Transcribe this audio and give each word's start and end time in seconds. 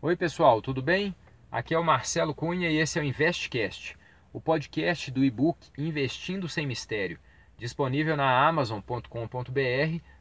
Oi, 0.00 0.14
pessoal, 0.14 0.62
tudo 0.62 0.80
bem? 0.80 1.12
Aqui 1.50 1.74
é 1.74 1.78
o 1.78 1.82
Marcelo 1.82 2.32
Cunha 2.32 2.70
e 2.70 2.76
esse 2.76 3.00
é 3.00 3.02
o 3.02 3.04
Investcast, 3.04 3.98
o 4.32 4.40
podcast 4.40 5.10
do 5.10 5.24
e-book 5.24 5.58
Investindo 5.76 6.48
Sem 6.48 6.68
Mistério, 6.68 7.18
disponível 7.56 8.16
na 8.16 8.46
amazon.com.br 8.46 9.08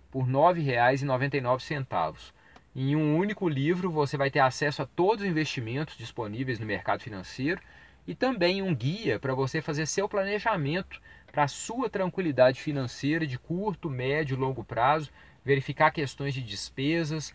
por 0.10 0.24
R$ 0.24 0.32
9,99. 0.32 2.32
Em 2.76 2.96
um 2.96 3.18
único 3.18 3.48
livro 3.48 3.92
você 3.92 4.18
vai 4.18 4.32
ter 4.32 4.40
acesso 4.40 4.82
a 4.82 4.88
todos 4.88 5.23
os 5.23 5.30
investimentos 5.30 5.96
disponíveis 5.96 6.57
no 6.57 6.66
mercado 6.66 7.04
financeiro 7.04 7.62
e 8.07 8.16
também 8.16 8.64
um 8.64 8.73
guia 8.73 9.20
para 9.20 9.36
você 9.36 9.62
fazer 9.62 9.86
seu 9.86 10.09
planejamento 10.09 11.00
para 11.32 11.44
a 11.44 11.48
sua 11.48 11.88
tranquilidade 11.88 12.59
financeira 12.59 13.28
de 13.28 13.38
curto, 13.38 13.91
médio 13.91 14.34
e 14.34 14.39
longo 14.39 14.64
prazo, 14.64 15.12
verificar 15.46 15.91
questões 15.91 16.34
de 16.34 16.41
despesas, 16.41 17.32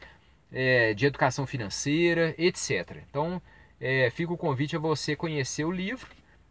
é, 0.53 0.93
de 0.95 1.07
educação 1.07 1.47
financeira, 1.47 2.35
etc. 2.37 3.03
Então, 3.09 3.41
é, 3.81 4.11
fica 4.11 4.33
o 4.33 4.39
convite 4.39 4.77
a 4.77 4.79
você 4.79 5.17
conhecer 5.17 5.65
o 5.65 5.71
livro 5.71 6.09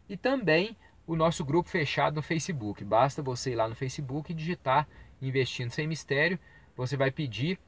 e 0.08 0.16
também 0.16 0.76
o 1.06 1.16
nosso 1.16 1.44
grupo 1.44 1.68
fechado 1.68 2.16
no 2.16 2.22
Facebook. 2.22 2.84
Basta 2.84 3.22
você 3.22 3.52
ir 3.52 3.54
lá 3.54 3.68
no 3.68 3.74
Facebook 3.74 4.32
e 4.32 4.34
digitar 4.34 4.88
Investindo 5.20 5.70
Sem 5.70 5.86
Mistério. 5.86 6.38
Você 6.76 6.96
vai 6.96 7.10
pedir 7.10 7.58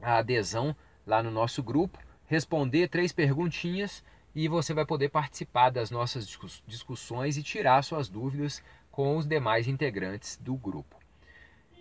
a 0.00 0.18
adesão 0.18 0.74
lá 1.06 1.22
no 1.22 1.30
nosso 1.30 1.62
grupo, 1.62 1.98
responder 2.26 2.88
três 2.88 3.12
perguntinhas 3.12 4.04
e 4.34 4.48
você 4.48 4.74
vai 4.74 4.84
poder 4.84 5.08
participar 5.08 5.70
das 5.70 5.90
nossas 5.90 6.28
discussões 6.66 7.36
e 7.36 7.42
tirar 7.42 7.82
suas 7.82 8.08
dúvidas 8.08 8.62
com 8.90 9.16
os 9.16 9.26
demais 9.26 9.66
integrantes 9.66 10.36
do 10.36 10.54
grupo. 10.54 10.97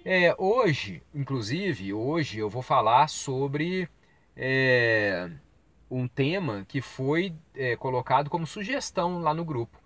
É, 0.09 0.33
hoje, 0.37 1.03
inclusive, 1.13 1.93
hoje 1.93 2.39
eu 2.39 2.49
vou 2.49 2.61
falar 2.61 3.09
sobre 3.09 3.89
é, 4.37 5.29
um 5.91 6.07
tema 6.07 6.63
que 6.65 6.79
foi 6.79 7.35
é, 7.53 7.75
colocado 7.75 8.29
como 8.29 8.47
sugestão 8.47 9.19
lá 9.19 9.33
no 9.33 9.43
grupo, 9.43 9.77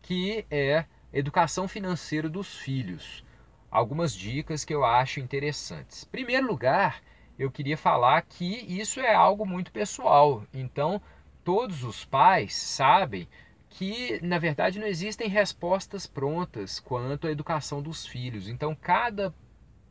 que 0.00 0.46
é 0.48 0.84
educação 1.12 1.66
financeira 1.66 2.28
dos 2.28 2.56
filhos. 2.56 3.24
Algumas 3.68 4.14
dicas 4.14 4.64
que 4.64 4.72
eu 4.72 4.84
acho 4.84 5.18
interessantes. 5.18 6.04
Em 6.04 6.08
primeiro 6.08 6.46
lugar, 6.46 7.02
eu 7.36 7.50
queria 7.50 7.76
falar 7.76 8.22
que 8.22 8.46
isso 8.80 9.00
é 9.00 9.12
algo 9.12 9.44
muito 9.44 9.72
pessoal. 9.72 10.44
Então, 10.54 11.02
todos 11.42 11.82
os 11.82 12.04
pais 12.04 12.54
sabem 12.54 13.26
que, 13.68 14.20
na 14.22 14.38
verdade, 14.38 14.78
não 14.78 14.86
existem 14.86 15.28
respostas 15.28 16.06
prontas 16.06 16.78
quanto 16.78 17.26
à 17.26 17.32
educação 17.32 17.82
dos 17.82 18.06
filhos. 18.06 18.46
Então, 18.46 18.72
cada 18.72 19.34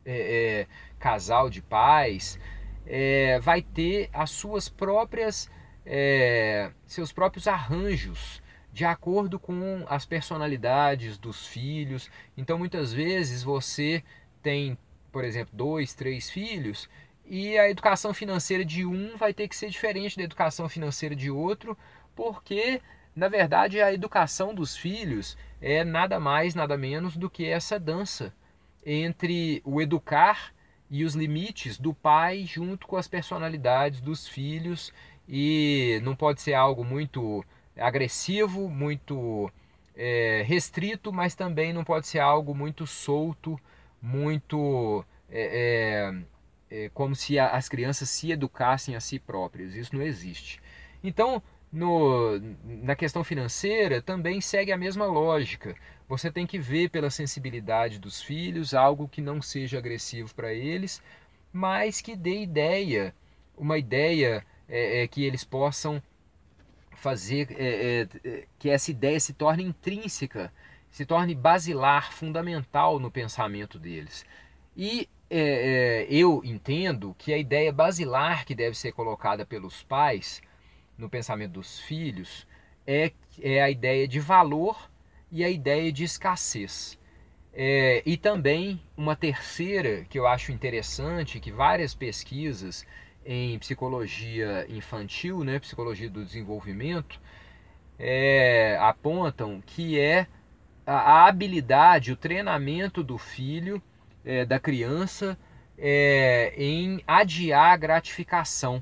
é, 0.04 0.60
é, 0.60 0.66
casal 0.98 1.48
de 1.50 1.62
pais 1.62 2.38
é, 2.86 3.38
vai 3.40 3.62
ter 3.62 4.08
as 4.12 4.30
suas 4.30 4.68
próprias 4.68 5.50
é, 5.86 6.70
seus 6.86 7.12
próprios 7.12 7.46
arranjos 7.46 8.42
de 8.72 8.84
acordo 8.84 9.38
com 9.38 9.84
as 9.88 10.04
personalidades 10.04 11.16
dos 11.16 11.46
filhos. 11.46 12.10
Então 12.36 12.58
muitas 12.58 12.92
vezes 12.92 13.42
você 13.42 14.02
tem, 14.42 14.76
por 15.12 15.24
exemplo, 15.24 15.56
dois, 15.56 15.94
três 15.94 16.28
filhos 16.28 16.88
e 17.24 17.56
a 17.56 17.70
educação 17.70 18.12
financeira 18.12 18.64
de 18.64 18.84
um 18.84 19.16
vai 19.16 19.32
ter 19.32 19.48
que 19.48 19.56
ser 19.56 19.70
diferente 19.70 20.16
da 20.16 20.24
educação 20.24 20.68
financeira 20.68 21.14
de 21.14 21.30
outro, 21.30 21.78
porque 22.14 22.82
na 23.14 23.28
verdade 23.28 23.80
a 23.80 23.92
educação 23.92 24.54
dos 24.54 24.76
filhos 24.76 25.36
é 25.60 25.84
nada 25.84 26.18
mais, 26.18 26.54
nada 26.54 26.76
menos 26.76 27.16
do 27.16 27.30
que 27.30 27.46
essa 27.46 27.78
dança 27.78 28.34
entre 28.84 29.62
o 29.64 29.80
educar 29.80 30.52
e 30.90 31.04
os 31.04 31.14
limites 31.14 31.78
do 31.78 31.94
pai 31.94 32.44
junto 32.44 32.86
com 32.86 32.96
as 32.96 33.08
personalidades 33.08 34.00
dos 34.00 34.28
filhos 34.28 34.92
e 35.28 36.00
não 36.02 36.14
pode 36.14 36.42
ser 36.42 36.54
algo 36.54 36.84
muito 36.84 37.44
agressivo, 37.76 38.68
muito 38.68 39.50
é, 39.96 40.42
restrito, 40.46 41.12
mas 41.12 41.34
também 41.34 41.72
não 41.72 41.84
pode 41.84 42.06
ser 42.06 42.18
algo 42.18 42.54
muito 42.54 42.86
solto, 42.86 43.58
muito 44.00 45.04
é, 45.30 46.12
é, 46.70 46.84
é 46.84 46.88
como 46.90 47.14
se 47.14 47.38
as 47.38 47.68
crianças 47.68 48.10
se 48.10 48.30
educassem 48.30 48.94
a 48.94 49.00
si 49.00 49.18
próprias. 49.18 49.74
Isso 49.74 49.94
não 49.94 50.02
existe. 50.02 50.60
Então, 51.02 51.42
no, 51.72 52.40
na 52.64 52.94
questão 52.94 53.24
financeira 53.24 54.00
também 54.00 54.40
segue 54.40 54.72
a 54.72 54.76
mesma 54.76 55.06
lógica. 55.06 55.74
Você 56.08 56.30
tem 56.30 56.46
que 56.46 56.58
ver 56.58 56.90
pela 56.90 57.10
sensibilidade 57.10 57.98
dos 57.98 58.20
filhos 58.22 58.74
algo 58.74 59.08
que 59.08 59.22
não 59.22 59.40
seja 59.40 59.78
agressivo 59.78 60.34
para 60.34 60.52
eles, 60.52 61.02
mas 61.52 62.00
que 62.00 62.14
dê 62.14 62.42
ideia, 62.42 63.14
uma 63.56 63.78
ideia 63.78 64.44
é, 64.68 65.02
é, 65.02 65.08
que 65.08 65.24
eles 65.24 65.44
possam 65.44 66.02
fazer, 66.92 67.48
é, 67.58 68.08
é, 68.24 68.28
é 68.28 68.44
que 68.58 68.68
essa 68.68 68.90
ideia 68.90 69.18
se 69.18 69.32
torne 69.32 69.62
intrínseca, 69.62 70.52
se 70.90 71.06
torne 71.06 71.34
basilar, 71.34 72.12
fundamental 72.12 72.98
no 72.98 73.10
pensamento 73.10 73.78
deles. 73.78 74.26
E 74.76 75.08
é, 75.30 76.06
eu 76.10 76.42
entendo 76.44 77.14
que 77.18 77.32
a 77.32 77.38
ideia 77.38 77.72
basilar 77.72 78.44
que 78.44 78.54
deve 78.54 78.76
ser 78.76 78.92
colocada 78.92 79.46
pelos 79.46 79.82
pais 79.82 80.42
no 80.98 81.08
pensamento 81.08 81.52
dos 81.52 81.80
filhos 81.80 82.46
é, 82.86 83.10
é 83.40 83.62
a 83.62 83.70
ideia 83.70 84.06
de 84.06 84.20
valor 84.20 84.90
e 85.34 85.44
a 85.44 85.50
ideia 85.50 85.90
de 85.90 86.04
escassez. 86.04 86.96
É, 87.52 88.04
e 88.06 88.16
também 88.16 88.80
uma 88.96 89.16
terceira 89.16 90.04
que 90.08 90.16
eu 90.16 90.28
acho 90.28 90.52
interessante, 90.52 91.40
que 91.40 91.50
várias 91.50 91.92
pesquisas 91.92 92.86
em 93.26 93.58
psicologia 93.58 94.64
infantil, 94.68 95.42
né, 95.42 95.58
psicologia 95.58 96.08
do 96.08 96.24
desenvolvimento, 96.24 97.20
é, 97.98 98.78
apontam 98.80 99.60
que 99.66 99.98
é 99.98 100.28
a, 100.86 101.26
habilidade, 101.26 102.12
o 102.12 102.16
treinamento 102.16 103.02
do 103.02 103.18
filho, 103.18 103.82
é, 104.24 104.44
da 104.44 104.60
criança, 104.60 105.36
é, 105.76 106.54
em 106.56 107.02
adiar 107.08 107.72
a 107.72 107.76
gratificação 107.76 108.80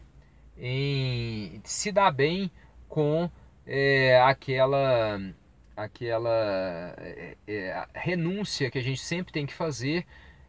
em 0.59 1.63
se 1.65 1.91
dar 1.91 2.11
bem 2.11 2.51
com 2.89 3.31
é, 3.67 4.21
aquela 4.21 5.19
aquela 5.77 6.95
é, 6.99 7.37
é, 7.47 7.87
renúncia 7.95 8.71
que 8.71 8.79
a 8.79 8.83
gente 8.83 9.01
sempre 9.01 9.33
tem 9.33 9.47
que 9.47 9.55
fazer, 9.55 10.07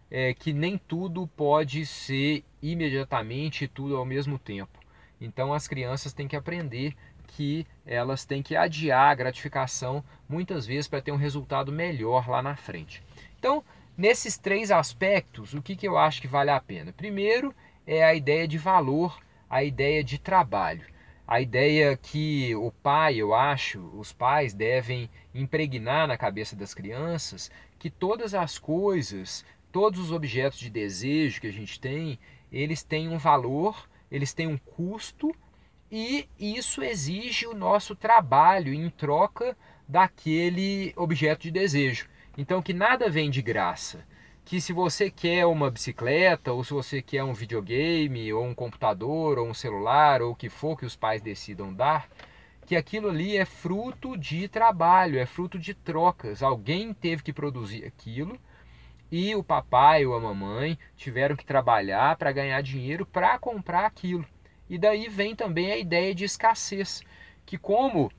é, 0.09 0.33
que 0.33 0.53
nem 0.53 0.77
tudo 0.77 1.27
pode 1.27 1.85
ser 1.85 2.43
imediatamente 2.61 3.67
tudo 3.67 3.97
ao 3.97 4.05
mesmo 4.05 4.37
tempo. 4.37 4.79
Então 5.19 5.53
as 5.53 5.67
crianças 5.67 6.13
têm 6.13 6.27
que 6.27 6.35
aprender 6.35 6.95
que 7.27 7.65
elas 7.85 8.25
têm 8.25 8.43
que 8.43 8.55
adiar 8.55 9.11
a 9.11 9.15
gratificação 9.15 10.03
muitas 10.29 10.65
vezes 10.65 10.87
para 10.87 11.01
ter 11.01 11.11
um 11.11 11.17
resultado 11.17 11.71
melhor 11.71 12.29
lá 12.29 12.41
na 12.41 12.55
frente. 12.55 13.01
Então, 13.39 13.63
nesses 13.97 14.37
três 14.37 14.69
aspectos, 14.69 15.53
o 15.53 15.61
que, 15.61 15.75
que 15.75 15.87
eu 15.87 15.97
acho 15.97 16.21
que 16.21 16.27
vale 16.27 16.51
a 16.51 16.59
pena? 16.59 16.93
Primeiro 16.93 17.55
é 17.87 18.03
a 18.03 18.13
ideia 18.13 18.47
de 18.47 18.57
valor 18.57 19.17
a 19.53 19.63
ideia 19.63 20.03
de 20.03 20.17
trabalho. 20.17 20.83
A 21.33 21.41
ideia 21.41 21.97
que 21.97 22.55
o 22.55 22.71
pai, 22.71 23.15
eu 23.15 23.33
acho, 23.33 23.79
os 23.97 24.13
pais 24.13 24.53
devem 24.53 25.09
impregnar 25.33 26.07
na 26.07 26.15
cabeça 26.15 26.55
das 26.55 26.75
crianças 26.75 27.49
que 27.79 27.89
todas 27.89 28.35
as 28.35 28.59
coisas, 28.59 29.43
todos 29.71 29.99
os 29.99 30.11
objetos 30.11 30.59
de 30.59 30.69
desejo 30.69 31.41
que 31.41 31.47
a 31.47 31.51
gente 31.51 31.79
tem, 31.79 32.19
eles 32.51 32.83
têm 32.83 33.09
um 33.09 33.17
valor, 33.17 33.89
eles 34.11 34.31
têm 34.31 34.45
um 34.45 34.59
custo 34.59 35.35
e 35.91 36.29
isso 36.39 36.83
exige 36.83 37.47
o 37.47 37.55
nosso 37.55 37.95
trabalho 37.95 38.71
em 38.71 38.87
troca 38.91 39.57
daquele 39.87 40.93
objeto 40.95 41.41
de 41.41 41.49
desejo. 41.49 42.07
Então 42.37 42.61
que 42.61 42.75
nada 42.75 43.09
vem 43.09 43.31
de 43.31 43.41
graça 43.41 44.05
que 44.45 44.59
se 44.59 44.73
você 44.73 45.09
quer 45.09 45.45
uma 45.45 45.71
bicicleta, 45.71 46.51
ou 46.51 46.63
se 46.63 46.73
você 46.73 47.01
quer 47.01 47.23
um 47.23 47.33
videogame, 47.33 48.31
ou 48.33 48.45
um 48.45 48.53
computador, 48.53 49.39
ou 49.39 49.47
um 49.47 49.53
celular, 49.53 50.21
ou 50.21 50.31
o 50.31 50.35
que 50.35 50.49
for 50.49 50.77
que 50.77 50.85
os 50.85 50.95
pais 50.95 51.21
decidam 51.21 51.73
dar, 51.73 52.09
que 52.65 52.75
aquilo 52.75 53.09
ali 53.09 53.37
é 53.37 53.45
fruto 53.45 54.17
de 54.17 54.47
trabalho, 54.47 55.19
é 55.19 55.25
fruto 55.25 55.57
de 55.57 55.73
trocas. 55.73 56.43
Alguém 56.43 56.93
teve 56.93 57.23
que 57.23 57.33
produzir 57.33 57.85
aquilo 57.85 58.39
e 59.11 59.35
o 59.35 59.43
papai 59.43 60.05
ou 60.05 60.15
a 60.15 60.19
mamãe 60.19 60.77
tiveram 60.95 61.35
que 61.35 61.45
trabalhar 61.45 62.15
para 62.17 62.31
ganhar 62.31 62.61
dinheiro 62.61 63.05
para 63.05 63.37
comprar 63.37 63.85
aquilo. 63.85 64.25
E 64.69 64.77
daí 64.77 65.07
vem 65.07 65.35
também 65.35 65.71
a 65.71 65.77
ideia 65.77 66.15
de 66.15 66.25
escassez, 66.25 67.01
que 67.45 67.57
como 67.57 68.11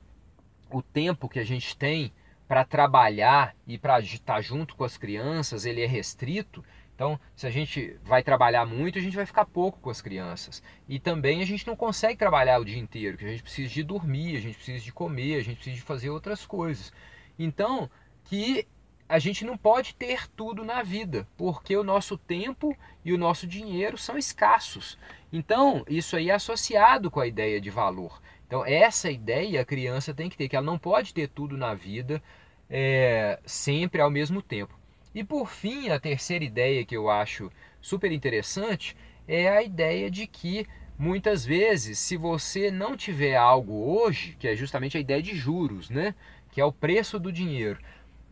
o 0.71 0.81
tempo 0.81 1.27
que 1.27 1.39
a 1.39 1.43
gente 1.43 1.75
tem 1.75 2.13
para 2.47 2.63
trabalhar 2.63 3.55
e 3.67 3.77
para 3.77 3.99
estar 3.99 4.41
junto 4.41 4.75
com 4.75 4.83
as 4.83 4.97
crianças, 4.97 5.65
ele 5.65 5.81
é 5.81 5.87
restrito. 5.87 6.63
Então, 6.93 7.19
se 7.35 7.45
a 7.45 7.49
gente 7.49 7.97
vai 8.03 8.23
trabalhar 8.23 8.65
muito, 8.65 8.97
a 8.97 9.01
gente 9.01 9.15
vai 9.15 9.25
ficar 9.25 9.45
pouco 9.45 9.79
com 9.79 9.89
as 9.89 10.01
crianças. 10.01 10.63
E 10.87 10.97
também 10.97 11.41
a 11.41 11.45
gente 11.45 11.67
não 11.67 11.75
consegue 11.75 12.17
trabalhar 12.17 12.59
o 12.59 12.65
dia 12.65 12.79
inteiro, 12.79 13.17
porque 13.17 13.27
a 13.27 13.31
gente 13.31 13.43
precisa 13.43 13.73
de 13.73 13.83
dormir, 13.83 14.37
a 14.37 14.39
gente 14.39 14.55
precisa 14.55 14.83
de 14.83 14.93
comer, 14.93 15.35
a 15.35 15.43
gente 15.43 15.55
precisa 15.55 15.75
de 15.75 15.81
fazer 15.81 16.09
outras 16.09 16.45
coisas. 16.45 16.93
Então, 17.37 17.89
que 18.23 18.65
a 19.07 19.19
gente 19.19 19.45
não 19.45 19.57
pode 19.57 19.93
ter 19.93 20.27
tudo 20.29 20.63
na 20.63 20.81
vida, 20.81 21.27
porque 21.37 21.75
o 21.75 21.83
nosso 21.83 22.17
tempo 22.17 22.75
e 23.03 23.13
o 23.13 23.17
nosso 23.17 23.45
dinheiro 23.45 23.97
são 23.97 24.17
escassos. 24.17 24.97
Então, 25.31 25.83
isso 25.87 26.15
aí 26.15 26.29
é 26.29 26.33
associado 26.33 27.11
com 27.11 27.19
a 27.19 27.27
ideia 27.27 27.59
de 27.61 27.69
valor. 27.69 28.21
Então, 28.47 28.65
essa 28.65 29.09
ideia 29.09 29.61
a 29.61 29.65
criança 29.65 30.13
tem 30.13 30.29
que 30.29 30.37
ter, 30.37 30.47
que 30.47 30.55
ela 30.55 30.65
não 30.65 30.77
pode 30.77 31.13
ter 31.13 31.27
tudo 31.27 31.57
na 31.57 31.73
vida 31.73 32.21
é, 32.69 33.39
sempre 33.45 34.01
ao 34.01 34.09
mesmo 34.09 34.41
tempo. 34.41 34.77
E 35.13 35.23
por 35.23 35.49
fim, 35.49 35.89
a 35.89 35.99
terceira 35.99 36.43
ideia 36.43 36.85
que 36.85 36.95
eu 36.95 37.09
acho 37.09 37.51
super 37.81 38.11
interessante 38.11 38.95
é 39.27 39.49
a 39.49 39.63
ideia 39.63 40.11
de 40.11 40.27
que 40.27 40.67
muitas 40.97 41.45
vezes, 41.45 41.99
se 41.99 42.17
você 42.17 42.69
não 42.69 42.95
tiver 42.95 43.35
algo 43.35 43.73
hoje, 43.73 44.35
que 44.39 44.47
é 44.47 44.55
justamente 44.55 44.97
a 44.97 44.99
ideia 44.99 45.21
de 45.21 45.35
juros, 45.35 45.89
né? 45.89 46.13
que 46.51 46.61
é 46.61 46.65
o 46.65 46.71
preço 46.71 47.19
do 47.19 47.33
dinheiro, 47.33 47.79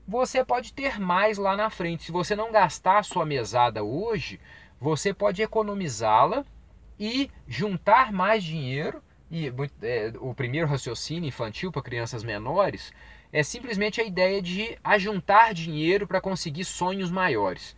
você 0.07 0.44
pode 0.45 0.74
ter 0.74 1.00
mais 1.00 1.38
lá 1.38 1.57
na 1.57 1.69
frente. 1.69 2.04
Se 2.04 2.12
você 2.12 2.36
não 2.36 2.51
gastar 2.54 3.00
a 3.00 3.04
sua 3.04 3.25
mesada 3.25 3.83
hoje, 3.83 4.39
você 4.80 5.13
pode 5.13 5.42
economizá-la 5.42 6.45
e 6.98 7.30
juntar 7.45 8.13
mais 8.13 8.44
dinheiro. 8.44 9.04
E 9.36 9.52
é, 9.82 10.14
o 10.20 10.32
primeiro 10.32 10.68
raciocínio 10.68 11.28
infantil 11.28 11.72
para 11.72 11.82
crianças 11.82 12.24
menores 12.24 12.94
é 13.32 13.42
simplesmente 13.42 14.00
a 14.00 14.04
ideia 14.04 14.40
de 14.40 14.78
ajuntar 14.84 15.56
dinheiro 15.56 16.06
para 16.06 16.22
conseguir 16.22 16.64
sonhos 16.64 17.10
maiores. 17.10 17.76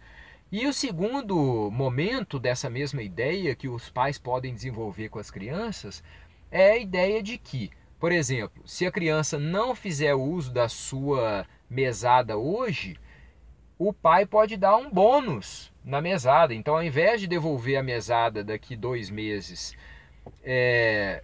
E 0.51 0.67
o 0.67 0.73
segundo 0.73 1.71
momento 1.71 2.37
dessa 2.39 2.69
mesma 2.69 3.01
ideia 3.01 3.55
que 3.55 3.69
os 3.69 3.89
pais 3.89 4.17
podem 4.17 4.53
desenvolver 4.53 5.07
com 5.07 5.17
as 5.17 5.31
crianças 5.31 6.03
é 6.51 6.71
a 6.71 6.77
ideia 6.77 7.23
de 7.23 7.37
que, 7.37 7.71
por 8.01 8.11
exemplo, 8.11 8.61
se 8.67 8.85
a 8.85 8.91
criança 8.91 9.39
não 9.39 9.73
fizer 9.73 10.13
uso 10.13 10.51
da 10.51 10.67
sua 10.67 11.47
mesada 11.69 12.35
hoje, 12.37 12.97
o 13.79 13.93
pai 13.93 14.25
pode 14.25 14.57
dar 14.57 14.75
um 14.75 14.91
bônus 14.91 15.71
na 15.85 16.01
mesada. 16.01 16.53
Então, 16.53 16.75
ao 16.75 16.83
invés 16.83 17.21
de 17.21 17.27
devolver 17.27 17.77
a 17.77 17.83
mesada 17.83 18.43
daqui 18.43 18.75
dois 18.75 19.09
meses 19.09 19.73
é, 20.43 21.23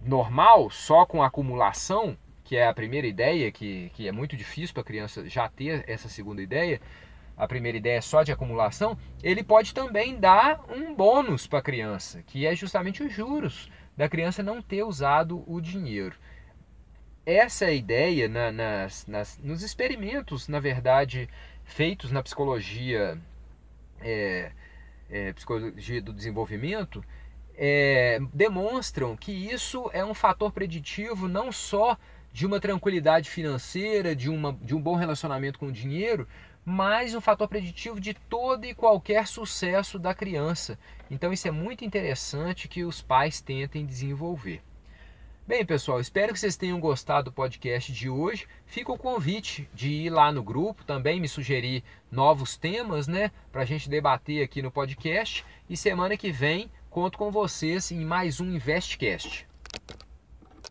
normal, 0.00 0.70
só 0.70 1.04
com 1.04 1.22
acumulação, 1.22 2.16
que 2.44 2.56
é 2.56 2.66
a 2.66 2.74
primeira 2.74 3.06
ideia, 3.06 3.50
que, 3.52 3.90
que 3.94 4.08
é 4.08 4.12
muito 4.12 4.36
difícil 4.36 4.72
para 4.72 4.82
a 4.82 4.86
criança 4.86 5.28
já 5.28 5.48
ter 5.48 5.84
essa 5.88 6.08
segunda 6.08 6.40
ideia, 6.40 6.80
a 7.36 7.46
primeira 7.46 7.78
ideia 7.78 7.98
é 7.98 8.00
só 8.00 8.22
de 8.22 8.32
acumulação, 8.32 8.98
ele 9.22 9.44
pode 9.44 9.72
também 9.72 10.18
dar 10.18 10.64
um 10.68 10.94
bônus 10.94 11.46
para 11.46 11.60
a 11.60 11.62
criança, 11.62 12.22
que 12.26 12.46
é 12.46 12.54
justamente 12.54 13.02
os 13.02 13.12
juros 13.12 13.70
da 13.96 14.08
criança 14.08 14.42
não 14.42 14.60
ter 14.60 14.82
usado 14.82 15.44
o 15.46 15.60
dinheiro. 15.60 16.16
Essa 17.24 17.66
é 17.66 17.68
a 17.68 17.72
ideia 17.72 18.28
na, 18.28 18.50
nas, 18.50 19.06
nas, 19.06 19.38
nos 19.38 19.62
experimentos, 19.62 20.48
na 20.48 20.58
verdade, 20.58 21.28
feitos 21.64 22.10
na 22.10 22.22
psicologia, 22.22 23.18
é, 24.00 24.50
é, 25.10 25.32
psicologia 25.34 26.00
do 26.00 26.12
desenvolvimento, 26.12 27.04
é, 27.60 28.20
demonstram 28.32 29.16
que 29.16 29.32
isso 29.32 29.90
é 29.92 30.04
um 30.04 30.14
fator 30.14 30.52
preditivo 30.52 31.26
não 31.26 31.50
só 31.50 31.98
de 32.32 32.46
uma 32.46 32.60
tranquilidade 32.60 33.28
financeira, 33.28 34.14
de, 34.14 34.30
uma, 34.30 34.56
de 34.62 34.76
um 34.76 34.80
bom 34.80 34.94
relacionamento 34.94 35.58
com 35.58 35.66
o 35.66 35.72
dinheiro, 35.72 36.28
mas 36.64 37.16
um 37.16 37.20
fator 37.20 37.48
preditivo 37.48 37.98
de 37.98 38.14
todo 38.14 38.64
e 38.64 38.74
qualquer 38.74 39.26
sucesso 39.26 39.98
da 39.98 40.14
criança. 40.14 40.78
Então 41.10 41.32
isso 41.32 41.48
é 41.48 41.50
muito 41.50 41.84
interessante 41.84 42.68
que 42.68 42.84
os 42.84 43.02
pais 43.02 43.40
tentem 43.40 43.84
desenvolver. 43.84 44.62
Bem, 45.44 45.64
pessoal, 45.64 45.98
espero 45.98 46.34
que 46.34 46.38
vocês 46.38 46.58
tenham 46.58 46.78
gostado 46.78 47.30
do 47.30 47.32
podcast 47.32 47.90
de 47.90 48.08
hoje. 48.08 48.46
Fica 48.66 48.92
o 48.92 48.98
convite 48.98 49.66
de 49.72 49.88
ir 49.88 50.10
lá 50.10 50.30
no 50.30 50.42
grupo, 50.42 50.84
também 50.84 51.18
me 51.18 51.26
sugerir 51.26 51.82
novos 52.12 52.56
temas, 52.56 53.08
né, 53.08 53.32
para 53.50 53.62
a 53.62 53.64
gente 53.64 53.88
debater 53.88 54.44
aqui 54.44 54.60
no 54.60 54.70
podcast. 54.70 55.44
E 55.68 55.74
semana 55.74 56.18
que 56.18 56.30
vem 56.30 56.70
conto 56.98 57.16
com 57.16 57.30
vocês 57.30 57.92
em 57.92 58.04
mais 58.04 58.40
um 58.40 58.46
Investcast. 58.46 59.47